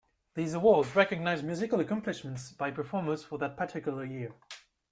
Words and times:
These 0.33 0.55
awards 0.55 0.95
recognized 0.95 1.43
musical 1.43 1.79
accomplishments 1.79 2.53
by 2.53 2.71
performers 2.71 3.23
for 3.23 3.37
that 3.37 3.55
particular 3.55 4.03
year. 4.03 4.33